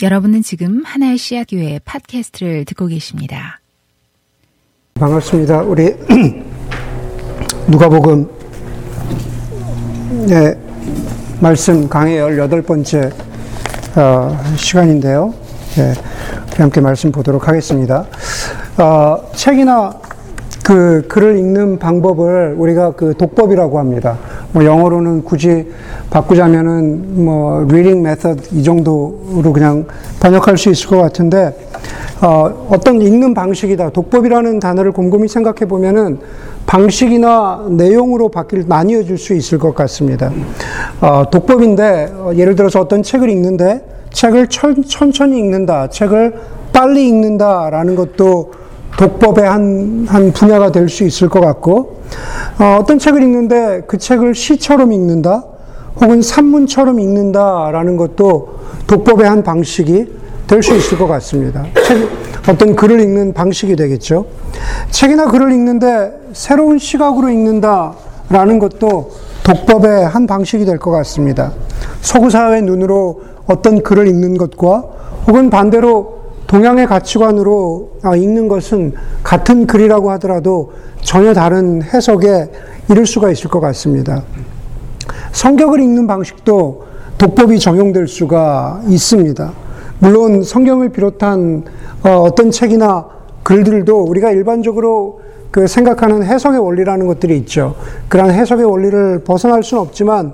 [0.00, 3.58] 여러분은 지금 하나의 씨앗 교회 팟캐스트를 듣고 계십니다.
[4.94, 5.62] 반갑습니다.
[5.62, 5.92] 우리
[7.66, 8.28] 누가복음
[10.28, 10.56] 네,
[11.40, 13.12] 말씀 강의 18번째
[13.96, 15.34] 어, 시간인데요.
[15.74, 15.94] 네,
[16.56, 18.06] 함께 말씀 보도록 하겠습니다.
[18.76, 20.00] 어, 책이나
[20.62, 24.16] 그 글을 읽는 방법을 우리가 그 독법이라고 합니다.
[24.52, 25.66] 뭐 영어로는 굳이
[26.10, 29.86] 바꾸자면은 뭐 reading method 이 정도로 그냥
[30.20, 31.54] 번역할 수 있을 것 같은데
[32.20, 33.90] 어, 어떤 읽는 방식이다.
[33.90, 36.18] 독법이라는 단어를 곰곰이 생각해 보면은
[36.66, 40.32] 방식이나 내용으로 바뀔 나뉘어질 수 있을 것 같습니다.
[41.00, 46.34] 어, 독법인데 어, 예를 들어서 어떤 책을 읽는데 책을 천, 천천히 읽는다, 책을
[46.72, 48.52] 빨리 읽는다라는 것도
[48.98, 52.02] 독법의 한, 한 분야가 될 수 있을 것 같고,
[52.58, 55.44] 어, 떤 책을 읽는데 그 책을 시처럼 읽는다,
[56.00, 60.06] 혹은 산문처럼 읽는다라는 것도 독법의 한 방식이
[60.46, 61.64] 될 수 있을 것 같습니다.
[61.86, 62.08] 책,
[62.48, 64.26] 어떤 글을 읽는 방식이 되겠죠.
[64.90, 69.10] 책이나 글을 읽는데 새로운 시각으로 읽는다라는 것도
[69.44, 71.52] 독법의 한 방식이 될 것 같습니다.
[72.00, 74.84] 서구사회의 눈으로 어떤 글을 읽는 것과
[75.26, 76.17] 혹은 반대로
[76.48, 82.50] 동양의 가치관으로 아, 읽는 것은 같은 글이라고 하더라도 전혀 다른 해석에
[82.90, 84.22] 이를 수가 있을 것 같습니다.
[85.32, 86.86] 성경을 읽는 방식도
[87.18, 89.52] 독법이 적용될 수가 있습니다.
[89.98, 91.64] 물론 성경을 비롯한
[92.04, 93.06] 어, 어떤 책이나
[93.42, 97.74] 글들도 우리가 일반적으로 그 생각하는 해석의 원리라는 것들이 있죠.
[98.08, 100.32] 그러한 해석의 원리를 벗어날 수는 없지만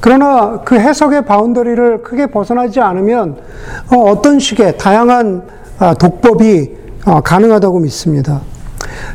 [0.00, 3.36] 그러나 그 해석의 boundary를 크게 벗어나지 않으면
[3.94, 5.42] 어, 떤 식의 다양한
[5.78, 8.40] 아, 독법이 어, 가능하다고 믿습니다.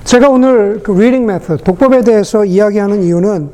[0.04, 3.50] 제가 오늘 그 reading method, 독법에 대해서 이야기하는 이유는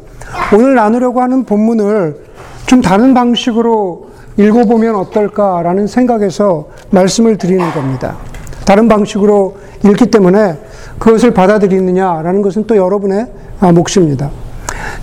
[0.53, 2.17] 오늘 나누려고 하는 본문을
[2.65, 8.17] 좀 다른 방식으로 읽어보면 어떨까라는 생각에서 말씀을 드리는 겁니다.
[8.65, 10.57] 다른 방식으로 읽기 때문에
[10.99, 13.27] 그것을 받아들이느냐라는 것은 또 여러분의
[13.59, 14.29] 아, 몫입니다.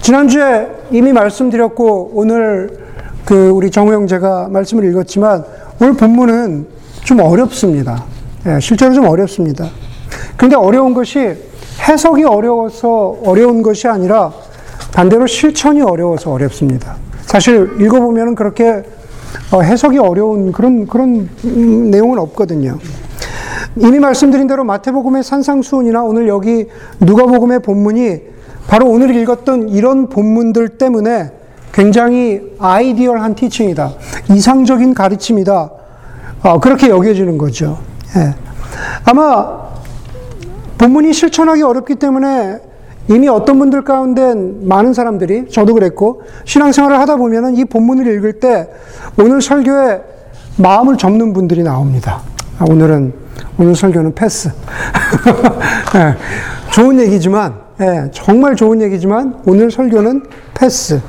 [0.01, 2.79] 지난주에 이미 말씀드렸고 오늘
[3.25, 5.45] 그 우리 정우 형제가 말씀을 읽었지만
[5.81, 6.67] 오늘 본문은
[7.05, 8.05] 좀 어렵습니다.
[8.47, 9.67] 예, 실제로 좀 어렵습니다.
[10.37, 11.37] 그런데 어려운 것이
[11.87, 14.33] 해석이 어려워서 어려운 것이 아니라
[14.95, 16.97] 반대로 실천이 어려워서 어렵습니다.
[17.23, 18.83] 사실 읽어보면 그렇게
[19.53, 22.79] 어, 해석이 어려운 그런, 그런 음, 내용은 없거든요.
[23.77, 26.67] 이미 말씀드린 대로 마태복음의 산상수훈이나 오늘 여기
[27.01, 28.21] 누가복음의 본문이
[28.69, 31.33] 바로 오늘 읽었던 이런 본문들 때문에
[31.73, 33.93] 굉장히 아이디얼한 티칭이다.
[34.31, 35.71] 이상적인 가르침이다.
[36.43, 37.79] 어, 그렇게 여겨지는 거죠.
[38.17, 38.35] 예.
[39.05, 39.69] 아마
[40.77, 42.59] 본문이 실천하기 어렵기 때문에
[43.09, 48.69] 이미 어떤 분들 가운데 많은 사람들이 저도 그랬고 신앙생활을 하다 보면은 이 본문을 읽을 때
[49.19, 50.03] 오늘 설교에
[50.59, 52.21] 마음을 접는 분들이 나옵니다.
[52.59, 53.15] 아, 오늘은
[53.59, 54.51] 오늘 설교는 패스.
[55.97, 56.17] 예,
[56.73, 60.25] 좋은 얘기지만 예, 정말 좋은 얘기지만 오늘 설교는
[60.55, 61.01] 패스.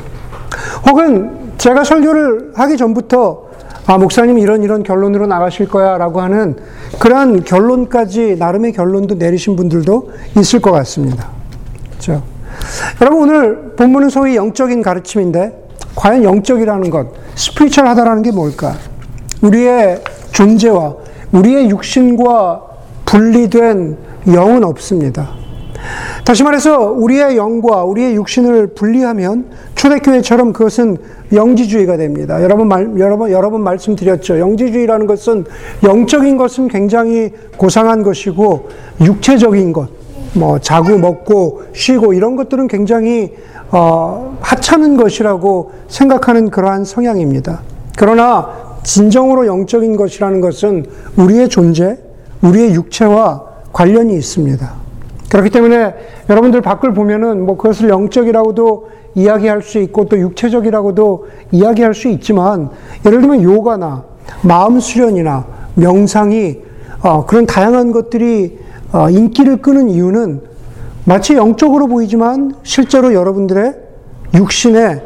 [0.88, 3.50] 혹은 제가 설교를 하기 전부터
[3.88, 6.56] 아 목사님 이런 이런 결론으로 나가실 거야 라고 하는
[7.00, 11.30] 그러한 결론까지 나름의 결론도 내리신 분들도 있을 것 같습니다.
[11.90, 12.22] 그렇죠?
[13.02, 18.76] 여러분 오늘 본문은 소위 영적인 가르침인데 과연 영적이라는 것, 스피리추얼하다라는 게 뭘까?
[19.42, 20.96] 우리의 존재와
[21.32, 22.62] 우리의 육신과
[23.06, 23.98] 분리된
[24.28, 25.30] 영은 없습니다.
[26.26, 29.46] 다시 말해서 우리의 영과 우리의 육신을 분리하면
[29.76, 30.98] 초대교회처럼 그것은
[31.34, 32.42] 영지주의가 됩니다.
[32.44, 34.40] 여러분 말, 여러분, 여러 번 말씀드렸죠.
[34.40, 35.46] 영지주의라는 것은
[35.84, 38.70] 영적인 것은 굉장히 고상한 것이고
[39.02, 39.90] 육체적인 것,
[40.34, 43.34] 뭐 자고 먹고 쉬고 이런 것들은 굉장히
[43.72, 47.62] 어, 하찮은 것이라고 생각하는 그러한 성향입니다.
[47.98, 50.86] 그러나 진정으로 영적인 것이라는 것은
[51.18, 51.98] 우리의 존재,
[52.42, 54.89] 우리의 육체와 관련이 있습니다.
[55.30, 55.94] 그렇기 때문에
[56.30, 62.70] 여러분들 밖을 보면은 뭐 그것을 영적이라고도 이야기할 수 있고 또 육체적이라고도 이야기할 수 있지만
[63.06, 64.04] 예를 들면 요가나
[64.42, 65.46] 마음 수련이나
[65.76, 66.60] 명상이
[67.02, 68.60] 어, 그런 다양한 것들이
[68.92, 70.42] 어, 인기를 끄는 이유는
[71.06, 73.76] 마치 영적으로 보이지만 실제로 여러분들의
[74.34, 75.02] 육신에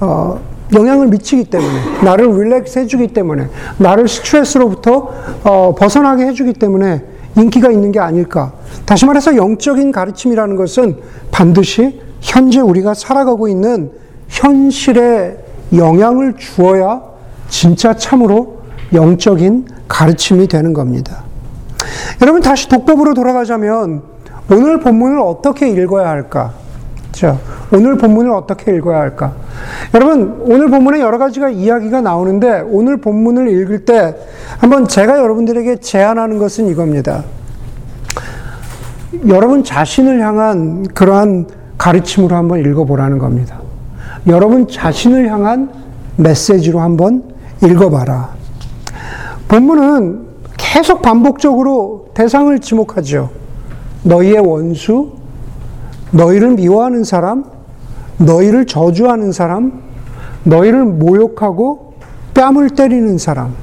[0.00, 0.40] 어,
[0.74, 1.72] 영향을 미치기 때문에
[2.02, 3.48] 나를 릴렉스 해주기 때문에
[3.78, 5.10] 나를 스트레스로부터
[5.44, 7.02] 어, 벗어나게 해주기 때문에
[7.36, 8.52] 인기가 있는 게 아닐까.
[8.84, 10.96] 다시 말해서 영적인 가르침이라는 것은
[11.30, 13.92] 반드시 현재 우리가 살아가고 있는
[14.28, 15.38] 현실에
[15.74, 17.02] 영향을 주어야
[17.48, 18.62] 진짜 참으로
[18.92, 21.24] 영적인 가르침이 되는 겁니다.
[22.22, 24.02] 여러분 다시 독법으로 돌아가자면
[24.50, 26.54] 오늘 본문을 어떻게 읽어야 할까?
[27.16, 27.38] 자,
[27.72, 29.32] 오늘 본문을 어떻게 읽어야 할까?
[29.94, 34.14] 여러분, 오늘 본문에 여러 가지가 이야기가 나오는데 오늘 본문을 읽을 때
[34.58, 37.24] 한번 제가 여러분들에게 제안하는 것은 이겁니다.
[39.28, 41.46] 여러분 자신을 향한 그러한
[41.78, 43.60] 가르침으로 한번 읽어보라는 겁니다.
[44.26, 45.70] 여러분 자신을 향한
[46.16, 47.24] 메시지로 한번
[47.64, 48.28] 읽어봐라.
[49.48, 50.26] 본문은
[50.58, 53.30] 계속 반복적으로 대상을 지목하죠.
[54.02, 55.15] 너희의 원수,
[56.10, 57.44] 너희를 미워하는 사람,
[58.18, 59.82] 너희를 저주하는 사람,
[60.44, 61.94] 너희를 모욕하고
[62.34, 63.54] 뺨을 때리는 사람.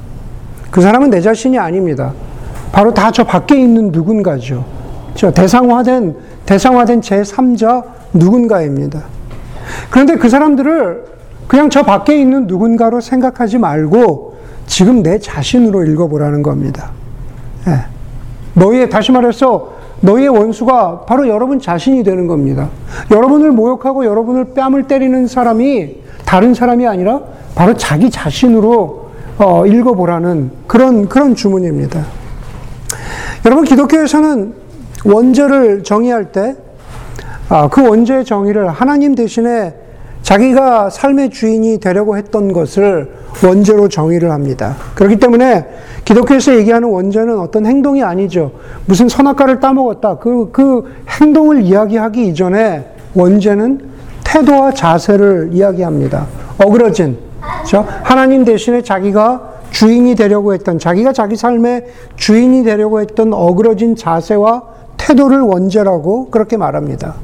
[0.70, 2.12] 그 사람은 내 자신이 아닙니다.
[2.72, 4.64] 바로 다 저 밖에 있는 누군가죠.
[5.14, 9.02] 저 대상화된, 대상화된 제3자 누군가입니다.
[9.90, 11.04] 그런데 그 사람들을
[11.46, 14.36] 그냥 저 밖에 있는 누군가로 생각하지 말고
[14.66, 16.90] 지금 내 자신으로 읽어보라는 겁니다.
[17.66, 17.76] 네.
[18.54, 19.73] 너희의, 다시 말해서
[20.04, 22.68] 너희의 원수가 바로 여러분 자신이 되는 겁니다.
[23.10, 27.20] 여러분을 모욕하고 여러분을 뺨을 때리는 사람이 다른 사람이 아니라
[27.54, 29.04] 바로 자기 자신으로
[29.38, 32.04] 어, 읽어보라는 그런, 그런 주문입니다.
[33.44, 34.54] 여러분, 기독교에서는
[35.04, 36.54] 원죄를 정의할 때,
[37.48, 39.74] 아, 그 원죄의 정의를 하나님 대신에
[40.22, 43.12] 자기가 삶의 주인이 되려고 했던 것을
[43.42, 44.76] 원죄로 정의를 합니다.
[44.94, 45.66] 그렇기 때문에
[46.04, 48.52] 기독교에서 얘기하는 원죄는 어떤 행동이 아니죠.
[48.86, 50.18] 무슨 선악과를 따먹었다.
[50.18, 50.84] 그, 그
[51.20, 53.80] 행동을 이야기하기 이전에 원죄는
[54.24, 56.26] 태도와 자세를 이야기합니다.
[56.58, 57.18] 어그러진.
[57.56, 57.86] 그렇죠?
[58.02, 64.62] 하나님 대신에 자기가 주인이 되려고 했던, 자기가 자기 삶의 주인이 되려고 했던 어그러진 자세와
[64.96, 67.14] 태도를 원죄라고 그렇게 말합니다.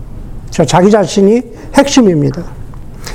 [0.51, 1.43] 저 자기 자신이
[1.75, 2.43] 핵심입니다.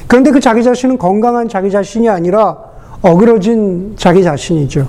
[0.07, 2.57] 그런데 그 자기 자신은 건강한 자기 자신이 아니라
[3.05, 4.87] 어그러진 자기 자신이죠.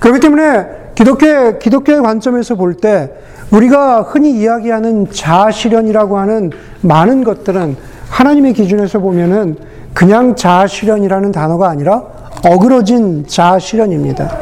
[0.00, 3.10] 그렇기 때문에 기독교, 기독교의 관점에서 볼 때
[3.50, 7.76] 우리가 흔히 이야기하는 자아실현이라고 하는 많은 것들은
[8.08, 9.56] 하나님의 기준에서 보면은
[9.92, 12.02] 그냥 자아실현이라는 단어가 아니라
[12.44, 14.36] 어그러진 자아실현입니다.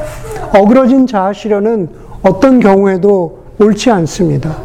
[0.55, 1.89] 어그러진 자아실현은
[2.23, 4.57] 어떤 경우에도 옳지 않습니다.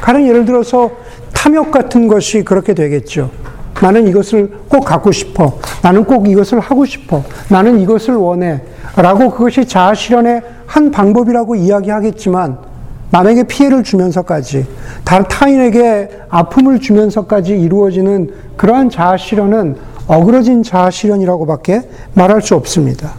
[0.00, 0.90] 가령 예를 들어서
[1.32, 3.30] 탐욕 같은 것이 그렇게 되겠죠.
[3.82, 5.58] 나는 이것을 꼭 갖고 싶어.
[5.82, 7.22] 나는 꼭 이것을 하고 싶어.
[7.48, 8.62] 나는 이것을 원해.
[8.96, 12.58] 라고 그것이 자아 실현의 한 방법이라고 이야기하겠지만
[13.10, 14.66] 남에게 피해를 주면서까지
[15.04, 19.76] 타인에게 아픔을 주면서까지 이루어지는 그러한 자아 실현은
[20.06, 21.82] 어그러진 자아 실현이라고밖에
[22.14, 23.12] 말할 수 없습니다.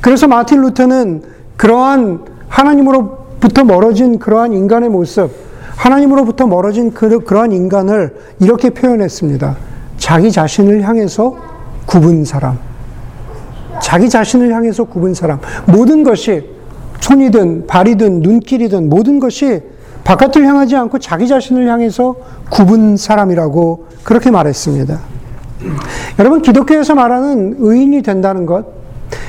[0.00, 1.22] 그래서 마틴 루터는
[1.56, 5.30] 그러한 하나님으로부터 멀어진 그러한 인간의 모습,
[5.76, 9.67] 하나님으로부터 멀어진 그, 그러한 인간을 이렇게 표현했습니다.
[10.08, 11.36] 자기 자신을 향해서
[11.84, 12.58] 굽은 사람.
[13.82, 15.38] 자기 자신을 향해서 굽은 사람.
[15.66, 16.48] 모든 것이
[16.98, 19.60] 손이든 발이든 눈길이든 모든 것이
[20.04, 22.14] 바깥을 향하지 않고 자기 자신을 향해서
[22.48, 24.98] 굽은 사람이라고 그렇게 말했습니다.
[26.18, 28.64] 여러분, 기독교에서 말하는 의인이 된다는 것,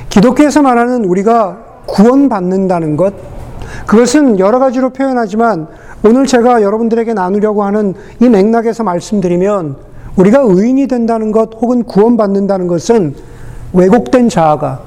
[0.07, 3.15] 기독교에서 말하는 우리가 구원받는다는 것,
[3.85, 5.67] 그것은 여러 가지로 표현하지만
[6.05, 13.15] 오늘 제가 여러분들에게 나누려고 하는 이 맥락에서 말씀드리면 우리가 의인이 된다는 것 혹은 구원받는다는 것은
[13.73, 14.81] 왜곡된 자아가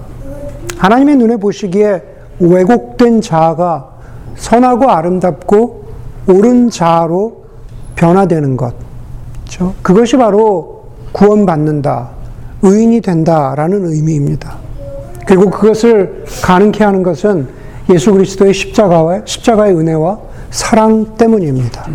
[0.76, 2.02] 하나님의 눈에 보시기에
[2.40, 3.90] 왜곡된 자아가
[4.36, 5.84] 선하고 아름답고
[6.28, 7.44] 옳은 자아로
[7.94, 8.74] 변화되는 것.
[9.42, 9.74] 그렇죠?
[9.82, 12.10] 그것이 바로 구원받는다,
[12.62, 14.56] 의인이 된다라는 의미입니다.
[15.26, 17.48] 그리고 그것을 가능케 하는 것은
[17.90, 20.18] 예수 그리스도의 십자가와 십자가의 은혜와
[20.50, 21.86] 사랑 때문입니다.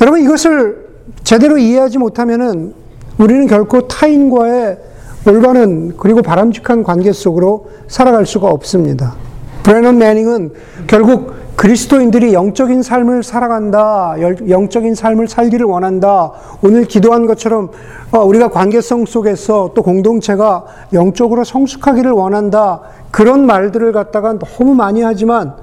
[0.00, 0.83] 여러분 이것을
[1.24, 2.74] 제대로 이해하지 못하면은
[3.18, 4.78] 우리는 결코 타인과의
[5.26, 9.14] 올바른 그리고 바람직한 관계 속으로 살아갈 수가 없습니다.
[9.62, 10.52] 브레넌 매닝은
[10.86, 14.16] 결국 그리스도인들이 영적인 삶을 살아간다,
[14.48, 16.32] 영적인 삶을 살기를 원한다.
[16.62, 17.70] 오늘 기도한 것처럼
[18.10, 22.80] 어, 우리가 관계성 속에서 또 공동체가 영적으로 성숙하기를 원한다.
[23.10, 25.54] 그런 말들을 갖다가 너무 많이 하지만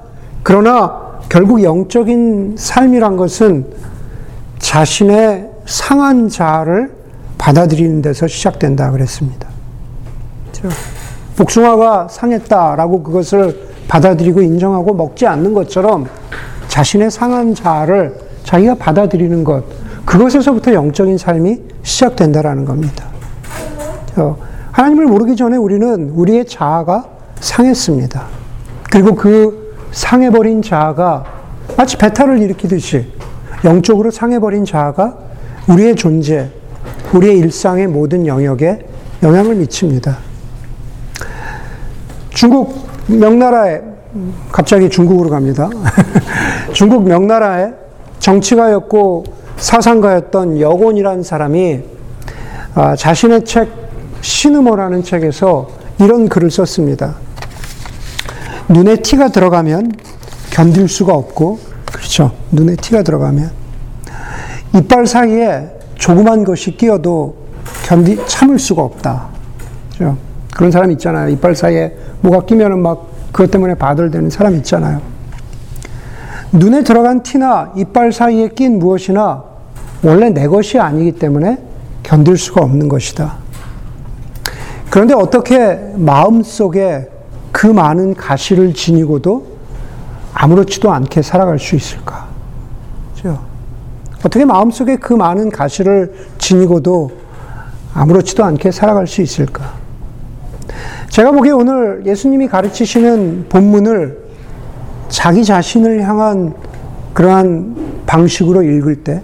[0.41, 3.90] 그러나 결국 영적인 삶이란 것은
[4.61, 6.91] 자신의 상한 자아를
[7.37, 9.47] 받아들이는 데서 시작된다 그랬습니다.
[10.51, 10.69] 그렇죠?
[11.35, 16.07] 복숭아가 상했다라고 그것을 받아들이고 인정하고 먹지 않는 것처럼
[16.67, 19.63] 자신의 상한 자아를 자기가 받아들이는 것,
[20.05, 23.05] 그것에서부터 영적인 삶이 시작된다라는 겁니다.
[24.71, 27.05] 하나님을 모르기 전에 우리는 우리의 자아가
[27.39, 28.23] 상했습니다.
[28.91, 31.25] 그리고 그 상해버린 자아가
[31.75, 33.11] 마치 배탈을 일으키듯이
[33.63, 35.17] 영적으로 상해버린 자아가
[35.67, 36.49] 우리의 존재,
[37.13, 38.79] 우리의 일상의 모든 영역에
[39.21, 40.17] 영향을 미칩니다.
[42.31, 43.81] 중국 명나라에
[44.51, 45.69] 갑자기 중국으로 갑니다.
[46.73, 47.71] 중국 명나라에
[48.19, 49.23] 정치가였고
[49.57, 51.81] 사상가였던 여곤이라는 사람이
[52.73, 53.69] 아, 자신의 책
[54.21, 57.15] 시느머라는 책에서 이런 글을 썼습니다.
[58.69, 59.91] 눈에 티가 들어가면
[60.51, 61.59] 견딜 수가 없고,
[62.01, 62.31] 그렇죠.
[62.51, 63.51] 눈에 티가 들어가면
[64.73, 67.35] 이빨 사이에 조그만 것이 끼어도
[67.85, 69.27] 견디 참을 수가 없다.
[69.95, 70.17] 그렇죠?
[70.51, 71.29] 그런 사람 있잖아요.
[71.29, 74.99] 이빨 사이에 뭐가 끼면은 막 그것 때문에 바들대는 사람 있잖아요.
[76.51, 79.43] 눈에 들어간 티나 이빨 사이에 낀 무엇이나
[80.03, 81.59] 원래 내 것이 아니기 때문에
[82.01, 83.35] 견딜 수가 없는 것이다.
[84.89, 87.07] 그런데 어떻게 마음 속에
[87.51, 89.51] 그 많은 가시를 지니고도
[90.33, 92.27] 아무렇지도 않게 살아갈 수 있을까?
[93.13, 93.39] 그렇죠?
[94.19, 97.11] 어떻게 마음 속에 그 많은 가시를 지니고도
[97.93, 99.73] 아무렇지도 않게 살아갈 수 있을까?
[101.09, 104.21] 제가 보기에 오늘 예수님이 가르치시는 본문을
[105.09, 106.53] 자기 자신을 향한
[107.13, 109.21] 그러한 방식으로 읽을 때,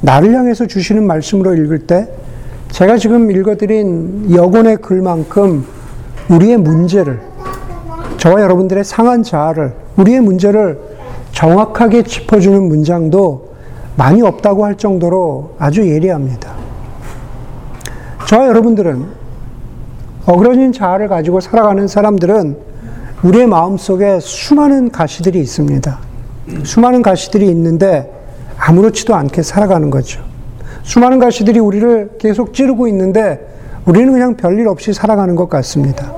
[0.00, 2.08] 나를 향해서 주시는 말씀으로 읽을 때,
[2.70, 5.64] 제가 지금 읽어드린 여곤의 글만큼
[6.28, 7.20] 우리의 문제를,
[8.18, 10.78] 저와 여러분들의 상한 자아를, 우리의 문제를
[11.32, 13.48] 정확하게 짚어주는 문장도
[13.96, 16.52] 많이 없다고 할 정도로 아주 예리합니다.
[18.26, 19.06] 저와 여러분들은
[20.26, 22.56] 어그러진 자아를 가지고 살아가는 사람들은
[23.22, 25.98] 우리의 마음 속에 수많은 가시들이 있습니다.
[26.64, 28.12] 수많은 가시들이 있는데
[28.58, 30.20] 아무렇지도 않게 살아가는 거죠.
[30.82, 33.46] 수많은 가시들이 우리를 계속 찌르고 있는데
[33.86, 36.17] 우리는 그냥 별일 없이 살아가는 것 같습니다.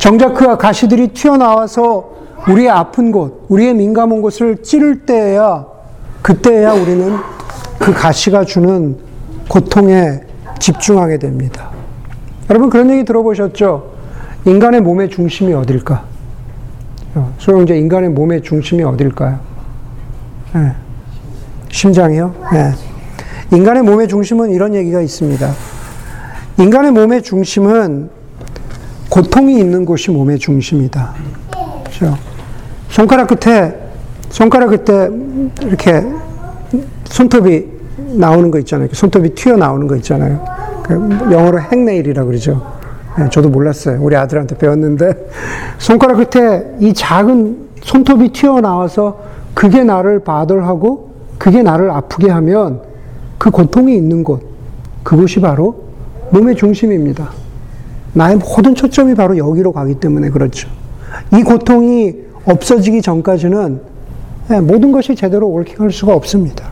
[0.00, 2.10] 정작 그 가시들이 튀어나와서
[2.48, 5.66] 우리의 아픈 곳, 우리의 민감한 곳을 찌를 때야,
[6.22, 7.18] 그때야 우리는
[7.78, 8.96] 그 가시가 주는
[9.46, 10.22] 고통에
[10.58, 11.68] 집중하게 됩니다.
[12.48, 13.92] 여러분 그런 얘기 들어보셨죠?
[14.46, 16.02] 인간의 몸의 중심이 어딜까?
[17.36, 19.38] 소영제 인간의 몸의 중심이 어딜까요?
[20.54, 20.72] 네.
[21.68, 22.34] 심장이요?
[22.52, 22.72] 네.
[23.54, 25.50] 인간의 몸의 중심은 이런 얘기가 있습니다.
[26.58, 28.19] 인간의 몸의 중심은
[29.10, 31.14] 고통이 있는 곳이 몸의 중심이다.
[31.84, 32.16] 그렇죠?
[32.88, 33.74] 손가락 끝에
[34.30, 35.10] 손가락 끝에
[35.62, 36.04] 이렇게
[37.04, 37.66] 손톱이
[38.14, 38.88] 나오는 거 있잖아요.
[38.92, 40.44] 손톱이 튀어 나오는 거 있잖아요.
[40.84, 40.94] 그
[41.32, 42.64] 영어로 행네일이라 그러죠.
[43.18, 44.00] 네, 저도 몰랐어요.
[44.00, 45.28] 우리 아들한테 배웠는데
[45.78, 49.20] 손가락 끝에 이 작은 손톱이 튀어 나와서
[49.54, 52.82] 그게 나를 바들하고 그게 나를 아프게 하면
[53.38, 54.42] 그 고통이 있는 곳
[55.02, 55.84] 그곳이 바로
[56.30, 57.39] 몸의 중심입니다.
[58.12, 60.68] 나의 모든 초점이 바로 여기로 가기 때문에 그렇죠.
[61.32, 62.14] 이 고통이
[62.44, 63.80] 없어지기 전까지는
[64.48, 66.68] 네, 모든 것이 제대로 옳게할 수가 없습니다.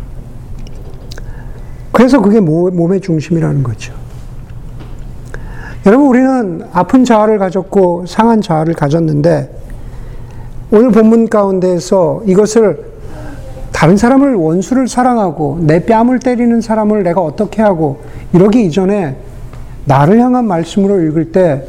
[1.93, 3.95] 그래서 그게 몸의 중심이라는 거죠.
[5.87, 9.57] 여러분, 우리는 아픈 자아를 가졌고 상한 자아를 가졌는데,
[10.71, 12.85] 오늘 본문 가운데에서 이것을
[13.73, 18.01] 다른 사람을 원수를 사랑하고 내 뺨을 때리는 사람을 내가 어떻게 하고
[18.33, 19.17] 이러기 이전에
[19.89, 21.65] 나를 향한 말씀으로 읽을 때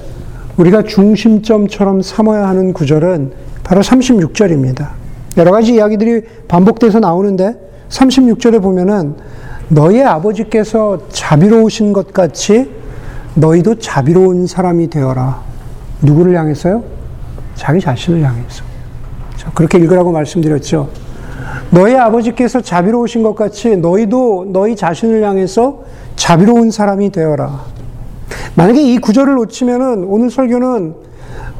[0.58, 3.32] 우리가 중심점처럼 삼아야 하는 구절은
[3.64, 4.90] 바로 36절입니다.
[5.38, 7.56] 여러 가지 이야기들이 반복돼서 나오는데
[7.90, 9.16] 36절에 보면은
[9.70, 12.70] 너의 아버지께서 자비로우신 것 같이
[13.36, 15.42] 너희도 자비로운 사람이 되어라.
[16.02, 16.84] 누구를 향해서요?
[17.56, 18.64] 자기 자신을 향해서.
[19.56, 20.90] 그렇게 읽으라고 말씀드렸죠.
[21.70, 25.84] 너희 아버지께서 자비로우신 것 같이 너희도 너희 자신을 향해서
[26.18, 27.79] 자비로운 사람이 되어라.
[28.60, 30.94] 만약에 이 구절을 놓치면은 오늘 설교는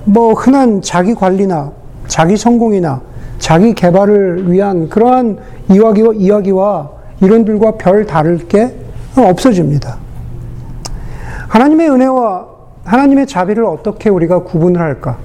[0.04, 1.72] 뭐 흔한 자기 관리나
[2.08, 3.00] 자기 성공이나
[3.38, 5.38] 자기 개발을 위한 그러한
[5.70, 6.90] 이야기와, 이야기와
[7.22, 8.76] 이론들과 별 다를 게
[9.16, 9.96] 없어집니다.
[11.48, 12.46] 하나님의 은혜와
[12.84, 15.18] 하나님의 자비를 어떻게 우리가 구분을 할까?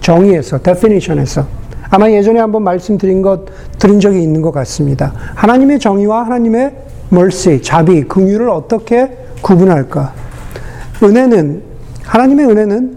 [0.00, 1.46] 정의에서, definition에서.
[1.88, 3.44] 아마 예전에 한번 말씀드린 것,
[3.78, 5.12] 드린 적이 있는 것 같습니다.
[5.36, 6.74] 하나님의 정의와 하나님의
[7.12, 10.29] mercy, 자비, 긍휼을 어떻게 구분할까?
[11.02, 11.62] 은혜는,
[12.04, 12.96] 하나님의 은혜는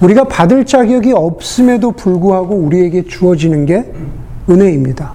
[0.00, 3.92] 우리가 받을 자격이 없음에도 불구하고 우리에게 주어지는 게
[4.48, 5.12] 은혜입니다.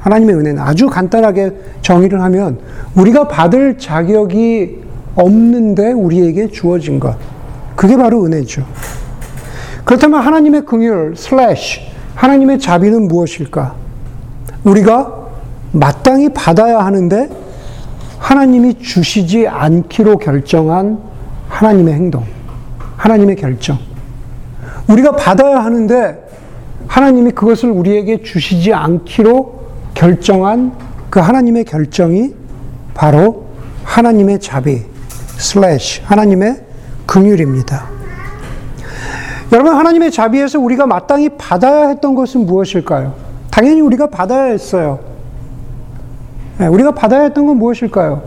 [0.00, 2.58] 하나님의 은혜는 아주 간단하게 정의를 하면
[2.94, 4.80] 우리가 받을 자격이
[5.14, 7.16] 없는데 우리에게 주어진 것.
[7.76, 8.64] 그게 바로 은혜죠.
[9.84, 11.80] 그렇다면 하나님의 긍휼 슬래시
[12.14, 13.74] 하나님의 자비는 무엇일까?
[14.64, 15.20] 우리가
[15.72, 17.28] 마땅히 받아야 하는데
[18.18, 20.98] 하나님이 주시지 않기로 결정한
[21.50, 22.24] 하나님의 행동,
[22.96, 23.78] 하나님의 결정.
[24.88, 26.30] 우리가 받아야 하는데
[26.86, 29.60] 하나님이 그것을 우리에게 주시지 않기로
[29.94, 30.72] 결정한
[31.10, 32.34] 그 하나님의 결정이
[32.94, 33.46] 바로
[33.84, 34.82] 하나님의 자비,
[35.36, 36.64] 슬래시 하나님의
[37.06, 37.88] 긍휼입니다.
[39.52, 43.14] 여러분 하나님의 자비에서 우리가 마땅히 받아야 했던 것은 무엇일까요?
[43.50, 45.00] 당연히 우리가 받아야 했어요.
[46.58, 48.22] 네, 우리가 받아야 했던 건 무엇일까요?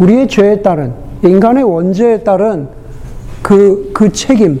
[0.00, 2.68] 우리의 죄에 따른, 인간의 원죄에 따른
[3.42, 4.60] 그, 그 책임,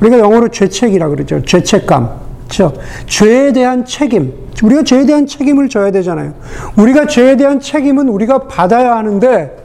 [0.00, 1.42] 우리가 영어로 죄책이라 그러죠.
[1.42, 2.26] 죄책감.
[2.48, 2.72] 그죠
[3.06, 4.32] 죄에 대한 책임.
[4.62, 6.34] 우리가 죄에 대한 책임을 져야 되잖아요.
[6.76, 9.56] 우리가 죄에 대한 책임은 우리가 받아야 하는데,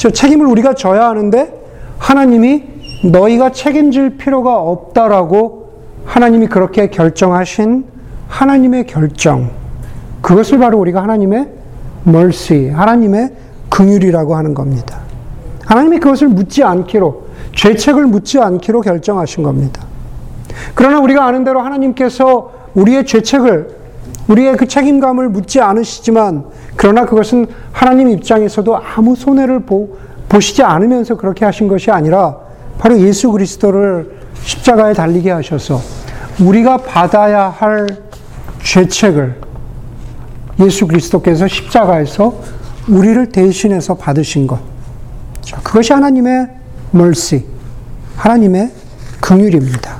[0.00, 1.52] 그 책임을 우리가 져야 하는데,
[1.98, 2.64] 하나님이
[3.04, 5.72] 너희가 책임질 필요가 없다라고
[6.04, 7.84] 하나님이 그렇게 결정하신
[8.28, 9.50] 하나님의 결정.
[10.20, 11.48] 그것을 바로 우리가 하나님의
[12.06, 13.30] mercy, 하나님의
[13.68, 15.07] 긍휼이라고 하는 겁니다.
[15.68, 19.82] 하나님이 그것을 묻지 않기로, 죄책을 묻지 않기로 결정하신 겁니다.
[20.74, 23.76] 그러나 우리가 아는 대로 하나님께서 우리의 죄책을,
[24.28, 29.98] 우리의 그 책임감을 묻지 않으시지만, 그러나 그것은 하나님 입장에서도 아무 손해를 보,
[30.30, 32.38] 보시지 않으면서 그렇게 하신 것이 아니라,
[32.78, 34.10] 바로 예수 그리스도를
[34.44, 35.82] 십자가에 달리게 하셔서,
[36.40, 37.88] 우리가 받아야 할
[38.62, 39.34] 죄책을
[40.60, 42.40] 예수 그리스도께서 십자가에서
[42.88, 44.67] 우리를 대신해서 받으신 것.
[45.56, 46.48] 그것이 하나님의
[46.94, 47.44] mercy,
[48.16, 48.70] 하나님의
[49.20, 49.96] 긍휼입니다.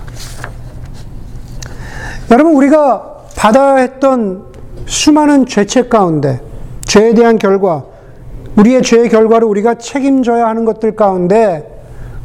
[2.31, 4.45] 여러분 우리가 받아야 했던
[4.87, 6.41] 수많은 죄책 가운데
[6.85, 7.85] 죄에 대한 결과,
[8.57, 11.67] 우리의 죄의 결과를 우리가 책임져야 하는 것들 가운데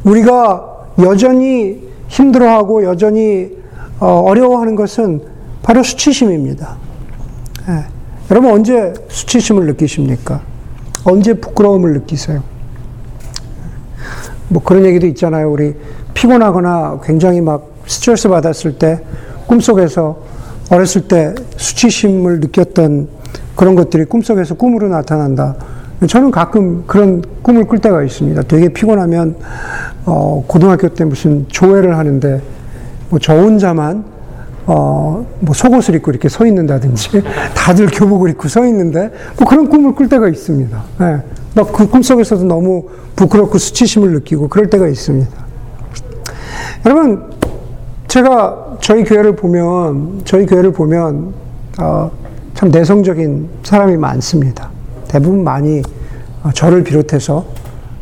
[0.04, 3.50] 우리가 여전히 힘들어하고 여전히
[4.00, 5.22] 어, 어려워하는 것은
[5.62, 6.76] 바로 수치심입니다.
[7.68, 7.84] 예.
[8.30, 10.40] 여러분 언제 수치심을 느끼십니까?
[11.04, 12.42] 언제 부끄러움을 느끼세요?
[14.48, 15.50] 뭐 그런 얘기도 있잖아요.
[15.50, 15.74] 우리
[16.14, 19.00] 피곤하거나 굉장히 막 스트레스 받았을 때
[19.46, 20.16] 꿈속에서
[20.70, 23.08] 어렸을 때 수치심을 느꼈던
[23.54, 25.56] 그런 것들이 꿈속에서 꿈으로 나타난다.
[26.08, 28.42] 저는 가끔 그런 꿈을 꿀 때가 있습니다.
[28.42, 29.36] 되게 피곤하면
[30.06, 32.42] 어, 고등학교 때 무슨 조회를 하는데
[33.10, 34.13] 뭐 저 혼자만
[34.66, 37.22] 어, 뭐 속옷을 입고 이렇게 서 있는다든지,
[37.54, 40.82] 다들 교복을 입고 서 있는데, 뭐 그런 꿈을 꿀 때가 있습니다.
[41.02, 41.22] 예.
[41.54, 45.30] 막그 꿈속에서도 너무 부끄럽고 수치심을 느끼고 그럴 때가 있습니다.
[46.86, 47.30] 여러분,
[48.08, 51.32] 제가 저희 교회를 보면, 저희 교회를 보면,
[51.80, 52.10] 어,
[52.54, 54.70] 참 내성적인 사람이 많습니다.
[55.08, 55.82] 대부분 많이
[56.42, 57.44] 어, 저를 비롯해서,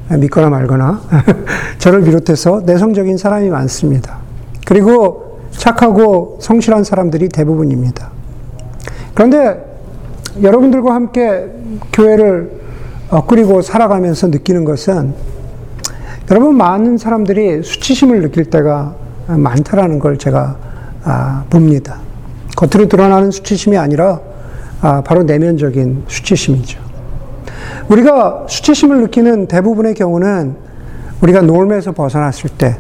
[0.09, 1.01] 믿거나 말거나,
[1.79, 4.19] 저를 비롯해서 내성적인 사람이 많습니다.
[4.67, 5.22] 그리고
[5.53, 8.11] 착하고 성실한 사람들이 대부분입니다.
[9.15, 9.65] 그런데
[10.43, 11.47] 여러분들과 함께
[11.93, 12.63] 교회를
[13.11, 15.15] 어, 꾸리고 살아가면서 느끼는 것은
[16.31, 18.95] 여러분 많은 사람들이 수치심을 느낄 때가
[19.27, 20.57] 많다라는 걸 제가
[21.05, 21.99] 아, 봅니다.
[22.57, 24.21] 겉으로 드러나는 수치심이 아니라
[24.81, 26.81] 아, 바로 내면적인 수치심이죠.
[27.89, 30.57] 우리가 수치심을 느끼는 대부분의 경우는
[31.21, 32.79] 우리가 놀에서 벗어났을 때,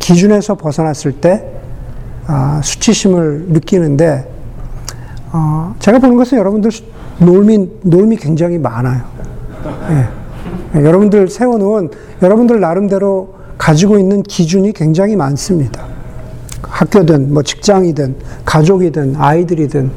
[0.00, 1.53] 기준에서 벗어났을 때
[2.26, 4.28] 아, 수치심을 느끼는데
[5.32, 6.70] 어, 제가 보는 것은 여러분들
[7.18, 9.02] 놀미 놀미 굉장히 많아요.
[9.90, 10.08] 예.
[10.78, 11.90] 예, 여러분들 세워놓은
[12.22, 15.84] 여러분들 나름대로 가지고 있는 기준이 굉장히 많습니다.
[16.62, 19.90] 학교든 뭐 직장이든 가족이든 아이들이든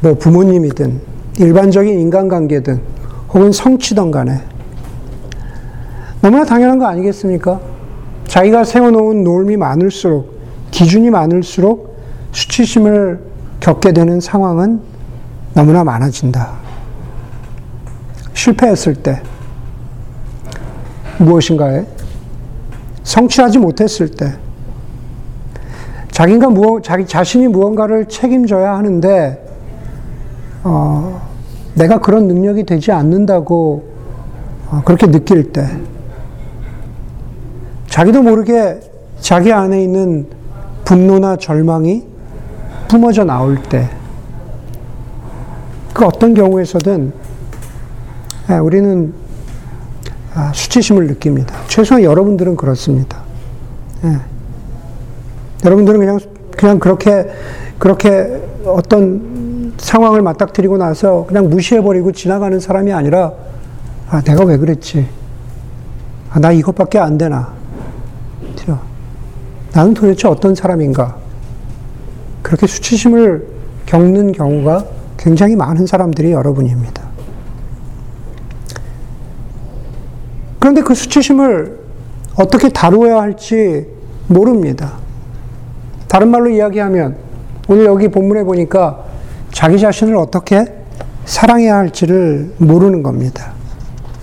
[0.00, 1.00] 뭐 부모님이든
[1.38, 2.80] 일반적인 인간관계든
[3.32, 4.40] 혹은 성취든 간에
[6.20, 7.60] 너무나 당연한 거 아니겠습니까?
[8.26, 10.39] 자기가 세워놓은 놀미 많을수록
[10.70, 11.96] 기준이 많을수록
[12.32, 13.20] 수치심을
[13.60, 14.80] 겪게 되는 상황은
[15.54, 16.52] 너무나 많아진다.
[18.32, 19.20] 실패했을 때,
[21.18, 21.84] 무엇인가에
[23.02, 24.32] 성취하지 못했을 때,
[26.10, 29.46] 자기가 무언, 자기 자신이 무언가를 책임져야 하는데,
[30.64, 31.20] 어,
[31.74, 33.88] 내가 그런 능력이 되지 않는다고
[34.70, 35.66] 어, 그렇게 느낄 때,
[37.88, 38.80] 자기도 모르게
[39.20, 40.26] 자기 안에 있는
[40.90, 42.02] 분노나 절망이
[42.88, 43.88] 뿜어져 나올 때,
[45.94, 47.12] 그 어떤 경우에서든
[48.50, 49.14] 예, 우리는
[50.34, 51.54] 아, 수치심을 느낍니다.
[51.68, 53.18] 최소한 여러분들은 그렇습니다.
[54.02, 54.18] 예.
[55.64, 56.18] 여러분들은 그냥
[56.56, 57.30] 그냥 그렇게
[57.78, 63.32] 그렇게 어떤 상황을 맞닥뜨리고 나서 그냥 무시해버리고 지나가는 사람이 아니라
[64.08, 65.06] 아, 내가 왜 그랬지?
[66.30, 67.59] 아, 나 이것밖에 안 되나?
[69.72, 71.16] 나는 도대체 어떤 사람인가?
[72.42, 73.46] 그렇게 수치심을
[73.86, 74.84] 겪는 경우가
[75.16, 77.02] 굉장히 많은 사람들이 여러분입니다.
[80.58, 81.78] 그런데 그 수치심을
[82.36, 83.86] 어떻게 다루어야 할지
[84.28, 84.94] 모릅니다.
[86.08, 87.16] 다른 말로 이야기하면
[87.68, 89.04] 오늘 여기 본문에 보니까
[89.52, 90.64] 자기 자신을 어떻게
[91.24, 93.52] 사랑해야 할지를 모르는 겁니다.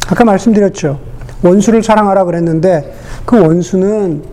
[0.10, 1.00] 아까 말씀드렸죠.
[1.44, 4.24] 원수를 사랑하라 그랬는데 그 원수는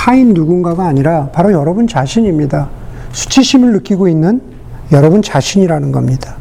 [0.00, 2.70] 타인 누군가가 아니라 바로 여러분 자신입니다.
[3.12, 4.40] 수치심을 느끼고 있는
[4.92, 6.36] 여러분 자신이라는 겁니다.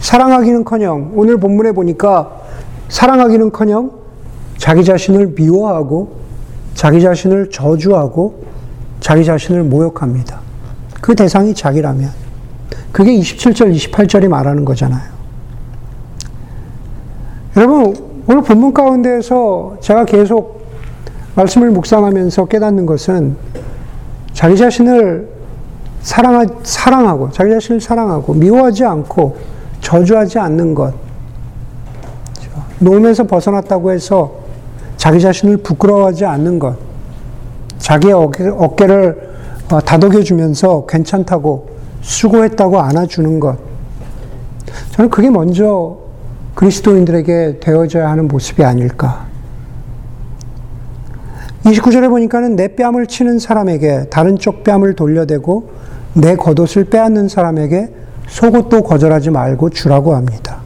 [0.00, 2.40] 사랑하기는 커녕, 오늘 본문에 보니까
[2.88, 3.92] 사랑하기는 커녕
[4.58, 6.16] 자기 자신을 미워하고
[6.74, 8.42] 자기 자신을 저주하고
[8.98, 10.40] 자기 자신을 모욕합니다.
[11.00, 12.10] 그 대상이 자기라면
[12.90, 15.08] 그게 27절, 28절이 말하는 거잖아요.
[17.56, 17.94] 여러분,
[18.26, 20.59] 오늘 본문 가운데에서 제가 계속
[21.34, 23.36] 말씀을 묵상하면서 깨닫는 것은
[24.32, 25.28] 자기 자신을
[26.02, 29.36] 사랑하, 사랑하고, 자기 자신을 사랑하고, 미워하지 않고,
[29.80, 30.94] 저주하지 않는 것.
[32.78, 34.32] 노움에서 벗어났다고 해서
[34.96, 36.76] 자기 자신을 부끄러워하지 않는 것.
[37.78, 39.30] 자기의 어깨, 어깨를
[39.70, 41.68] 어, 다독여주면서 괜찮다고,
[42.00, 43.56] 수고했다고 안아주는 것.
[44.92, 45.98] 저는 그게 먼저
[46.54, 49.29] 그리스도인들에게 되어져야 하는 모습이 아닐까.
[51.64, 55.70] 29절에 보니까는 내 뺨을 치는 사람에게 다른 쪽 뺨을 돌려대고
[56.14, 57.92] 내 겉옷을 빼앗는 사람에게
[58.28, 60.60] 속옷도 거절하지 말고 주라고 합니다.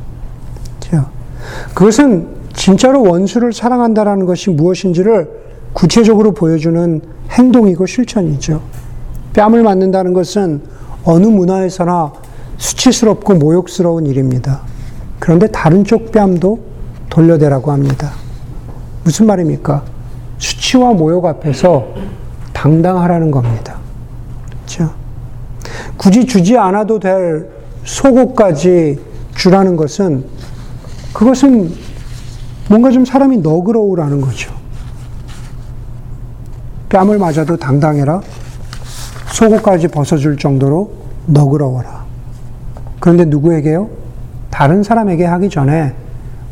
[1.74, 5.28] 그것은 진짜로 원수를 사랑한다라는 것이 무엇인지를
[5.72, 8.62] 구체적으로 보여주는 행동이고 실천이죠.
[9.33, 10.62] 뺨을 맞는다는 것은
[11.04, 12.12] 어느 문화에서나
[12.57, 14.61] 수치스럽고 모욕스러운 일입니다.
[15.18, 16.61] 그런데 다른 쪽 뺨도
[17.11, 18.12] 돌려대라고 합니다.
[19.02, 19.93] 무슨 말입니까?
[20.38, 21.86] 수치와 모욕 앞에서
[22.52, 23.76] 당당하라는 겁니다.
[24.50, 24.92] 그렇죠?
[25.96, 27.48] 굳이 주지 않아도 될
[27.84, 29.00] 속옷까지
[29.34, 30.24] 주라는 것은
[31.12, 31.72] 그것은
[32.68, 34.52] 뭔가 좀 사람이 너그러우라는 거죠.
[36.88, 38.20] 뺨을 맞아도 당당해라.
[39.32, 40.92] 속옷까지 벗어줄 정도로
[41.26, 42.04] 너그러워라.
[43.00, 43.90] 그런데 누구에게요?
[44.50, 45.94] 다른 사람에게 하기 전에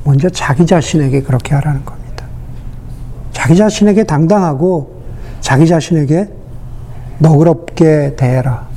[0.05, 2.02] 먼저 자기 자신에게 그렇게 하라는 겁니다.
[3.43, 4.93] 자기 자신에게 당당하고
[5.41, 6.29] 자기 자신에게
[7.19, 8.69] 너그럽게 대해라.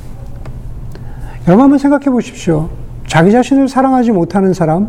[1.46, 2.68] 여러분 한번 생각해 보십시오.
[3.06, 4.88] 자기 자신을 사랑하지 못하는 사람,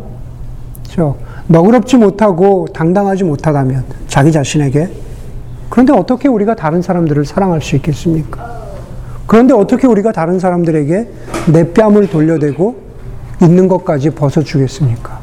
[0.82, 1.14] 저
[1.46, 4.90] 너그럽지 못하고 당당하지 못하다면 자기 자신에게
[5.70, 8.58] 그런데 어떻게 우리가 다른 사람들을 사랑할 수 있겠습니까?
[9.28, 11.08] 그런데 어떻게 우리가 다른 사람들에게
[11.52, 12.74] 내 뺨을 돌려대고
[13.42, 15.17] 있는 것까지 벗어주겠습니까?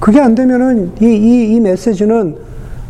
[0.00, 2.36] 그게 안 되면은 이, 이, 이 메시지는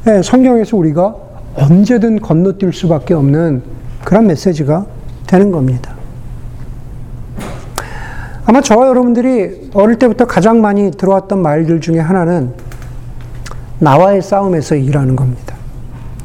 [0.09, 1.15] 예, 성경에서 우리가
[1.57, 3.63] 언제든 건너뛸 수밖에 없는
[4.05, 4.87] 그런 메시지가
[5.27, 5.95] 되는 겁니다.
[8.45, 12.53] 아마 저와 여러분들이 어릴 때부터 가장 많이 들어왔던 말들 중에 하나는
[13.81, 15.57] 나와의 싸움에서 이기라는 겁니다.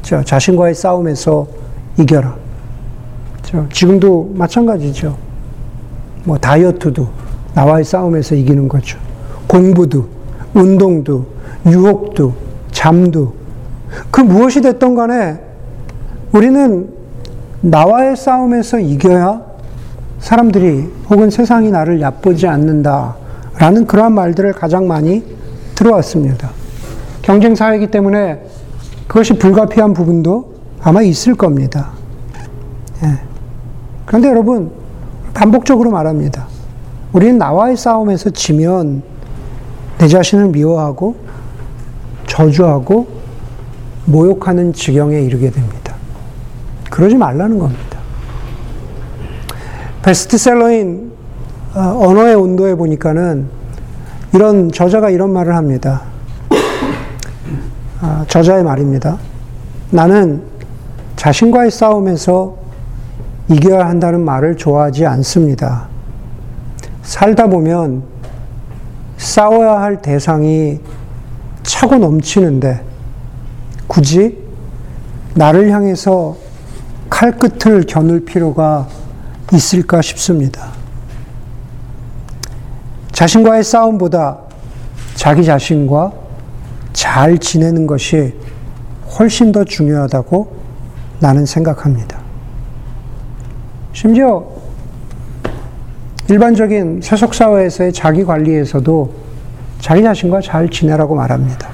[0.02, 1.48] 저 자신과의 싸움에서
[1.98, 2.36] 이겨라.
[3.42, 5.16] 저 지금도 마찬가지죠.
[6.24, 7.08] 뭐 다이어트도
[7.54, 8.98] 나와의 싸움에서 이기는 거죠.
[9.48, 10.06] 공부도,
[10.54, 11.26] 운동도,
[11.66, 12.34] 유혹도,
[12.70, 13.34] 잠도
[14.10, 15.40] 그 무엇이 됐던 간에
[16.32, 16.90] 우리는
[17.60, 19.42] 나와의 싸움에서 이겨야
[20.18, 25.24] 사람들이 혹은 세상이 나를 얕보지 않는다라는 그러한 말들을 가장 많이
[25.74, 26.50] 들어왔습니다.
[27.22, 28.44] 경쟁 사회이기 때문에
[29.06, 31.90] 그것이 불가피한 부분도 아마 있을 겁니다.
[33.04, 33.20] 예.
[34.06, 34.70] 그런데 여러분,
[35.34, 36.46] 반복적으로 말합니다.
[37.12, 39.02] 우리는 나와의 싸움에서 지면
[40.02, 41.14] 내 자신을 미워하고
[42.26, 43.06] 저주하고
[44.06, 45.94] 모욕하는 지경에 이르게 됩니다.
[46.90, 48.00] 그러지 말라는 겁니다.
[50.02, 51.12] 베스트셀러인
[51.74, 53.46] 어, 언어의 온도에 보니까는
[54.34, 56.02] 이런 저자가 이런 말을 합니다.
[58.00, 59.18] 아, 저자의 말입니다.
[59.92, 60.42] 나는
[61.14, 62.56] 자신과의 싸움에서
[63.48, 65.86] 이겨야 한다는 말을 좋아하지 않습니다.
[67.04, 68.11] 살다 보면
[69.22, 70.80] 싸워야 할 대상이
[71.62, 72.84] 차고 넘치는데
[73.86, 74.36] 굳이
[75.34, 76.36] 나를 향해서
[77.08, 78.88] 칼끝을 겨눌 필요가
[79.52, 80.72] 있을까 싶습니다.
[83.12, 84.38] 자신과의 싸움보다
[85.14, 86.12] 자기 자신과
[86.92, 88.34] 잘 지내는 것이
[89.18, 90.56] 훨씬 더 중요하다고
[91.20, 92.18] 나는 생각합니다.
[93.92, 94.51] 심지어
[96.28, 99.12] 일반적인 세속사회에서의 자기 관리에서도
[99.80, 101.68] 자기 자신과 잘 지내라고 말합니다.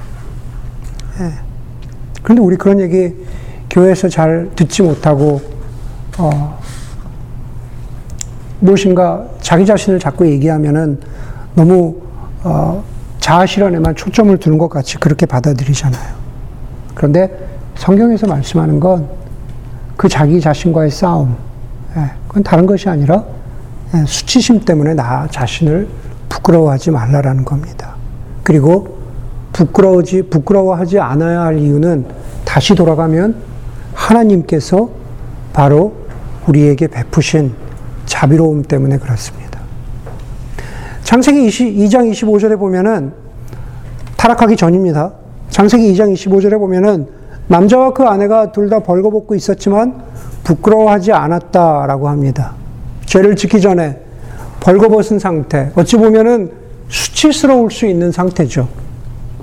[1.20, 1.32] 예.
[2.22, 3.14] 그런데 우리 그런 얘기
[3.70, 5.40] 교회에서 잘 듣지 못하고,
[6.18, 6.58] 어,
[8.60, 11.00] 무엇인가 자기 자신을 자꾸 얘기하면은
[11.54, 11.96] 너무
[12.42, 12.82] 어,
[13.20, 16.14] 자아 실현에만 초점을 두는 것 같이 그렇게 받아들이잖아요.
[16.94, 17.30] 그런데
[17.76, 19.18] 성경에서 말씀하는 건
[19.98, 21.36] 그 자기 자신과의 싸움,
[21.96, 23.37] 예, 그건 다른 것이 아니라 예,
[24.06, 25.88] 수치심 때문에 나 자신을
[26.28, 27.94] 부끄러워하지 말라라는 겁니다.
[28.42, 28.98] 그리고
[29.52, 32.06] 부끄러워지 부끄러워하지 않아야 할 이유는
[32.44, 33.36] 다시 돌아가면
[33.94, 34.90] 하나님께서
[35.52, 35.94] 바로
[36.46, 37.52] 우리에게 베푸신
[38.06, 39.58] 자비로움 때문에 그렇습니다.
[41.02, 43.12] 창세기 20, 2장 25절에 보면은
[44.16, 45.12] 타락하기 전입니다.
[45.50, 47.08] 창세기 2장 25절에 보면은
[47.48, 50.02] 남자와 그 아내가 둘 다 벌거벗고 있었지만
[50.44, 52.52] 부끄러워하지 않았다라고 합니다.
[53.08, 53.98] 죄를 짓기 전에
[54.60, 55.70] 벌거벗은 상태.
[55.74, 56.52] 어찌 보면은
[56.88, 58.68] 수치스러울 수 있는 상태죠.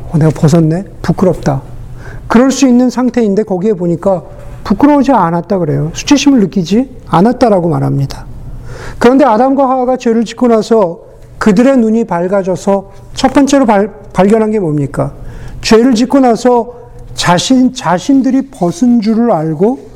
[0.10, 0.86] 어, 내가 벗었네?
[1.02, 1.62] 부끄럽다.
[2.28, 4.24] 그럴 수 있는 상태인데 거기에 보니까
[4.64, 5.92] 부끄러우지 않았다 그래요.
[5.94, 8.26] 수치심을 느끼지 않았다라고 말합니다.
[9.00, 11.00] 그런데 아담과 하와가 죄를 짓고 나서
[11.40, 15.14] 그들의 눈이 밝아져서 첫 번째로 발, 발견한 게 뭡니까?
[15.62, 16.74] 죄를 짓고 나서
[17.16, 19.96] 자신, 자신들이 벗은 줄을 알고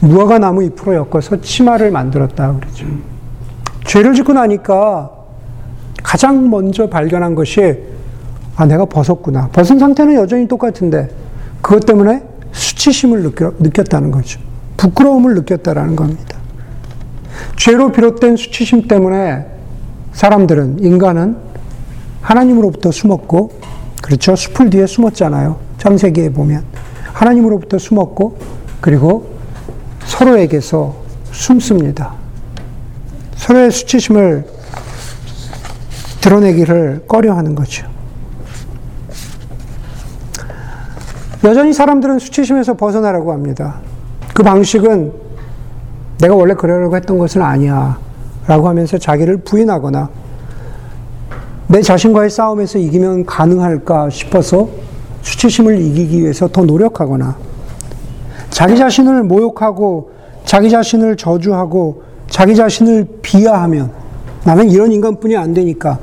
[0.00, 2.86] 무화과 나무 잎으로 엮어서 치마를 만들었다 그러죠.
[3.84, 5.10] 죄를 짓고 나니까
[6.02, 7.78] 가장 먼저 발견한 것이
[8.56, 9.48] 아, 내가 벗었구나.
[9.48, 11.08] 벗은 상태는 여전히 똑같은데
[11.62, 14.40] 그것 때문에 수치심을 느꼈, 느꼈다는 거죠.
[14.76, 16.38] 부끄러움을 느꼈다라는 겁니다.
[17.56, 19.46] 죄로 비롯된 수치심 때문에
[20.12, 21.36] 사람들은, 인간은
[22.20, 23.60] 하나님으로부터 숨었고,
[24.02, 24.34] 그렇죠.
[24.36, 25.56] 숲을 뒤에 숨었잖아요.
[25.78, 26.64] 창세기에 보면.
[27.12, 28.38] 하나님으로부터 숨었고,
[28.80, 29.30] 그리고
[30.04, 30.94] 서로에게서
[31.32, 32.14] 숨습니다.
[33.40, 34.44] 서로의 수치심을
[36.20, 37.86] 드러내기를 꺼려 하는 거죠.
[41.42, 43.80] 여전히 사람들은 수치심에서 벗어나라고 합니다.
[44.34, 45.12] 그 방식은
[46.20, 47.98] 내가 원래 그러려고 했던 것은 아니야.
[48.46, 50.10] 라고 하면서 자기를 부인하거나
[51.68, 54.68] 내 자신과의 싸움에서 이기면 가능할까 싶어서
[55.22, 57.36] 수치심을 이기기 위해서 더 노력하거나
[58.50, 60.10] 자기 자신을 모욕하고
[60.44, 63.90] 자기 자신을 저주하고 자기 자신을 비하하면
[64.44, 65.98] 나는 이런 인간뿐이 안 되니까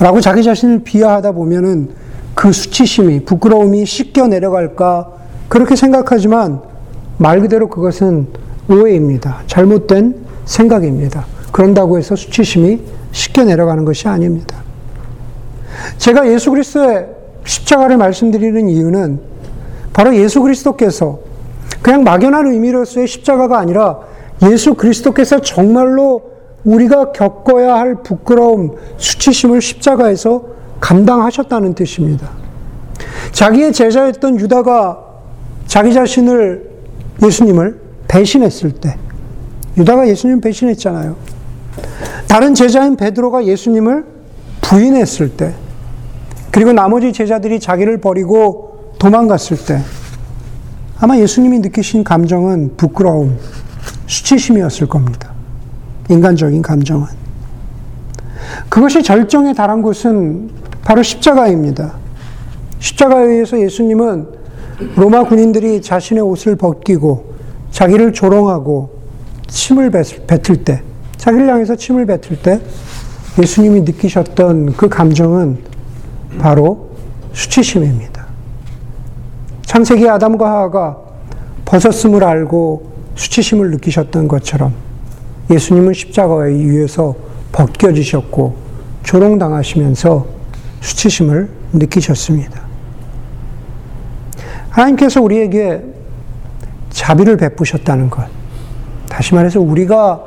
[0.00, 1.90] 라고 자기 자신을 비하하다 보면은
[2.34, 5.10] 그 수치심이, 부끄러움이 씻겨 내려갈까
[5.48, 6.60] 그렇게 생각하지만
[7.16, 8.28] 말 그대로 그것은
[8.70, 9.42] 오해입니다.
[9.46, 10.14] 잘못된
[10.44, 11.24] 생각입니다.
[11.50, 12.80] 그런다고 해서 수치심이
[13.12, 14.58] 씻겨 내려가는 것이 아닙니다.
[15.96, 17.06] 제가 예수 그리스도의
[17.44, 19.20] 십자가를 말씀드리는 이유는
[19.92, 21.18] 바로 예수 그리스도께서
[21.82, 24.00] 그냥 막연한 의미로서의 십자가가 아니라
[24.42, 26.30] 예수 그리스도께서 정말로
[26.64, 30.44] 우리가 겪어야 할 부끄러움, 수치심을 십자가에서
[30.80, 32.30] 감당하셨다는 뜻입니다.
[33.32, 35.04] 자기의 제자였던 유다가
[35.66, 36.70] 자기 자신을
[37.22, 38.96] 예수님을 배신했을 때
[39.76, 41.16] 유다가 예수님 배신했잖아요.
[42.26, 44.04] 다른 제자인 베드로가 예수님을
[44.60, 45.54] 부인했을 때
[46.50, 49.80] 그리고 나머지 제자들이 자기를 버리고 도망갔을 때
[50.98, 53.38] 아마 예수님이 느끼신 감정은 부끄러움,
[54.08, 55.30] 수치심이었을 겁니다.
[56.10, 57.06] 인간적인 감정은.
[58.68, 60.50] 그것이 절정에 달한 곳은
[60.82, 61.94] 바로 십자가입니다.
[62.78, 64.26] 십자가에 의해서 예수님은
[64.96, 67.34] 로마 군인들이 자신의 옷을 벗기고
[67.70, 68.98] 자기를 조롱하고
[69.46, 70.82] 침을 뱉을 때,
[71.16, 72.60] 자기를 향해서 침을 뱉을 때
[73.40, 75.58] 예수님이 느끼셨던 그 감정은
[76.38, 76.90] 바로
[77.32, 78.26] 수치심입니다.
[79.62, 80.98] 창세기 아담과 하와가
[81.64, 84.72] 벗었음을 알고 수치심을 느끼셨던 것처럼
[85.50, 87.16] 예수님은 십자가에 의해서
[87.52, 88.56] 벗겨지셨고
[89.02, 90.26] 조롱당하시면서
[90.80, 92.62] 수치심을 느끼셨습니다.
[94.70, 95.82] 하나님께서 우리에게
[96.90, 98.26] 자비를 베푸셨다는 것.
[99.08, 100.22] 다시 말해서 우리가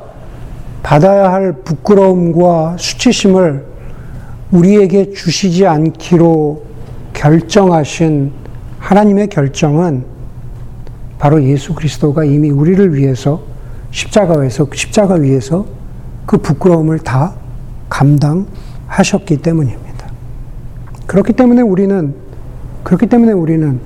[0.82, 3.64] 받아야 할 부끄러움과 수치심을
[4.50, 6.64] 우리에게 주시지 않기로
[7.14, 8.32] 결정하신
[8.78, 10.11] 하나님의 결정은
[11.22, 13.42] 바로 예수 그리스도가 이미 우리를 위해서
[13.92, 15.64] 십자가에서 십자가 위에서
[16.26, 17.34] 그 부끄러움을 다
[17.88, 20.10] 감당하셨기 때문입니다.
[21.06, 22.12] 그렇기 때문에 우리는
[22.82, 23.78] 그렇기 때문에 우리는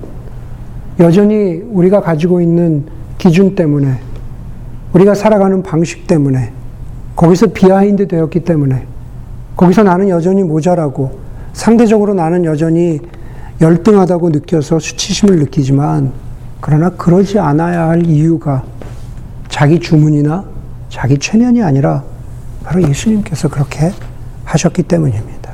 [0.98, 2.86] 여전히 우리가 가지고 있는
[3.18, 3.98] 기준 때문에
[4.94, 6.52] 우리가 살아가는 방식 때문에
[7.16, 8.86] 거기서 behind 되었기 때문에
[9.58, 11.18] 거기서 나는 여전히 모자라고
[11.52, 12.98] 상대적으로 나는 여전히
[13.60, 16.24] 열등하다고 느껴서 수치심을 느끼지만
[16.66, 18.64] 그러나 그러지 않아야 할 이유가
[19.48, 20.44] 자기 주문이나
[20.88, 22.02] 자기 최면이 아니라
[22.64, 23.92] 바로 예수님께서 그렇게
[24.44, 25.52] 하셨기 때문입니다.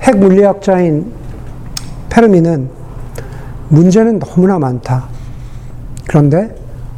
[0.00, 1.12] 핵 물리학자인
[2.08, 2.70] 페르미는
[3.68, 5.08] 문제는 너무나 많다.
[6.08, 6.56] 그런데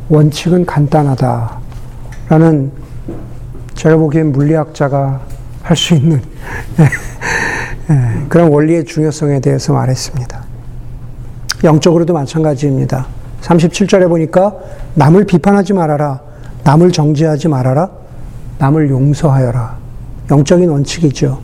[0.09, 1.59] 원칙은 간단하다.
[2.29, 2.71] 라는
[3.75, 5.21] 제가 보기엔 물리학자가
[5.65, 6.23] 할 수 있는
[7.91, 10.48] 예, 그런 원리의 중요성에 대해서 말했습니다.
[11.65, 13.07] 영적으로도 마찬가지입니다.
[13.41, 14.55] 37절에 보니까
[14.95, 16.21] 남을 비판하지 말아라.
[16.65, 17.91] 남을 정죄하지 말아라.
[18.59, 19.77] 남을 용서하여라.
[20.31, 21.41] 영적인 원칙이죠.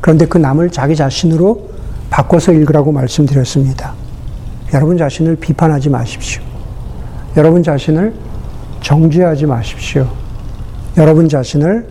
[0.00, 1.70] 그런데 그 남을 자기 자신으로
[2.10, 3.94] 바꿔서 읽으라고 말씀드렸습니다.
[4.74, 6.42] 여러분 자신을 비판하지 마십시오.
[7.36, 8.14] 여러분 자신을
[8.80, 10.08] 정죄하지 마십시오.
[10.96, 11.86] 여러분 자신을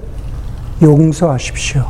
[0.81, 1.85] 용서하십시오.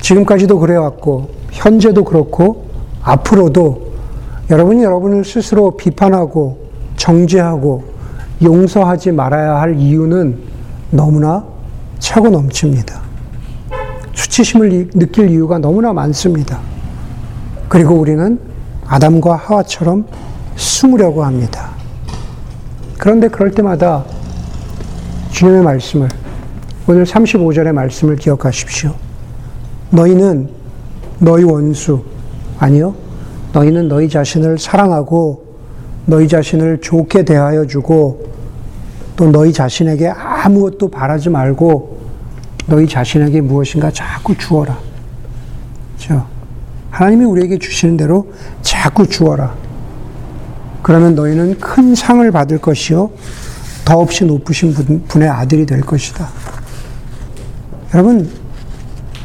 [0.00, 2.65] 지금까지도 그래왔고, 현재도 그렇고,
[3.06, 3.86] 앞으로도
[4.50, 6.58] 여러분이 여러분을 스스로 비판하고,
[6.96, 7.84] 정죄하고,
[8.42, 10.38] 용서하지 말아야 할 이유는
[10.90, 11.44] 너무나
[12.00, 13.00] 차고 넘칩니다.
[14.12, 16.58] 수치심을 느낄 이유가 너무나 많습니다.
[17.68, 18.40] 그리고 우리는
[18.86, 20.06] 아담과 하와처럼
[20.56, 21.70] 숨으려고 합니다.
[22.98, 24.04] 그런데 그럴 때마다
[25.30, 26.08] 주님의 말씀을,
[26.88, 28.94] 오늘 35절의 말씀을 기억하십시오.
[29.90, 30.50] 너희는
[31.20, 32.15] 너희 원수,
[32.58, 32.94] 아니요.
[33.52, 35.44] 너희는 너희 자신을 사랑하고
[36.06, 38.26] 너희 자신을 좋게 대하여 주고
[39.16, 41.96] 또 너희 자신에게 아무것도 바라지 말고
[42.66, 44.78] 너희 자신에게 무엇인가 자꾸 주어라.
[45.96, 46.26] 그렇죠?
[46.90, 49.54] 하나님이 우리에게 주시는 대로 자꾸 주어라.
[50.82, 53.10] 그러면 너희는 큰 상을 받을 것이요.
[53.84, 54.74] 더없이 높으신
[55.08, 56.28] 분의 아들이 될 것이다.
[57.94, 58.28] 여러분,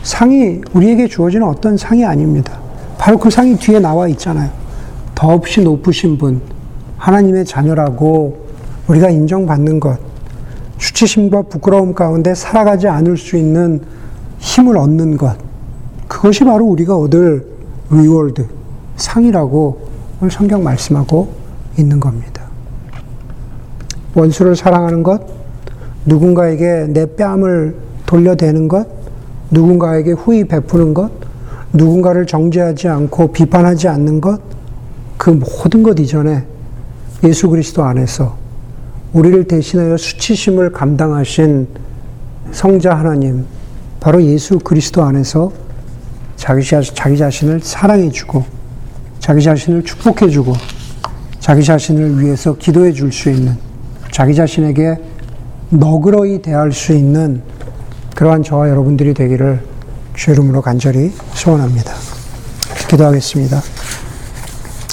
[0.04, 2.61] 상이 우리에게 주어지는 어떤 상이 아닙니다.
[3.02, 4.52] 바로 그 상이 뒤에 나와 있잖아요.
[5.16, 6.40] 더없이 높으신 분,
[7.00, 8.46] 하나님의 자녀라고
[8.88, 9.98] 우리가 인정받는 것,
[10.78, 13.82] 수치심과 부끄러움 가운데 살아가지 않을 수 있는
[14.38, 15.36] 힘을 얻는 것,
[16.08, 17.48] 그것이 바로 우리가 얻을
[17.90, 18.46] reward,
[18.98, 19.82] 상이라고
[20.22, 21.34] 오늘 성경 말씀하고
[21.80, 22.44] 있는 겁니다.
[24.14, 25.24] 원수를 사랑하는 것,
[26.06, 28.88] 누군가에게 내 뺨을 돌려대는 것,
[29.50, 31.21] 누군가에게 후히 베푸는 것,
[31.74, 34.42] 누군가를 정죄하지 않고 비판하지 않는 것,
[35.18, 36.44] 그 모든 것 이전에
[37.24, 38.36] 예수 그리스도 안에서
[39.14, 41.68] 우리를 대신하여 수치심을 감당하신
[42.52, 43.46] 성자 하나님,
[44.00, 45.52] 바로 예수 그리스도 안에서
[46.36, 48.44] 자기, 자기 자신을 사랑해주고,
[49.20, 50.54] 자기 자신을 축복해주고,
[51.40, 53.56] 자기 자신을 위해서 기도해 줄 수 있는,
[54.12, 54.98] 자기 자신에게
[55.70, 57.42] 너그러이 대할 수 있는
[58.16, 59.71] 그러한 저와 여러분들이 되기를
[60.16, 61.94] 주 이름으로 간절히 소원합니다.
[62.90, 63.62] 기도하겠습니다.